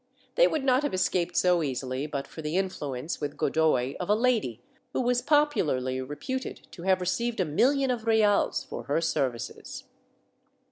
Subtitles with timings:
[0.33, 4.15] They would not have escaped so easily but for the influence with Godoy of a
[4.15, 4.59] lady
[4.93, 9.83] who was popularly reputed to have received a million of reales for her services.